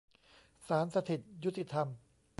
[0.67, 1.87] ศาลสถิตยุติธรรม